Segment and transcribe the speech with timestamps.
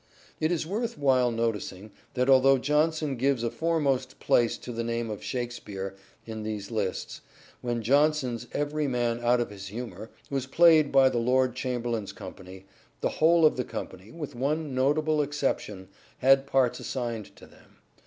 [0.39, 5.11] It is worth while noticing that although Jonson gives a foremost place to the name
[5.11, 5.93] of" Shakespeare"
[6.25, 7.21] in these lists,
[7.61, 12.65] when Jonson's" Every Man out of his Humour" was played by the Lord Chamberlain's company,
[13.01, 15.87] the whole of the company, with one notable exception,
[16.17, 17.75] had parts assigned to them.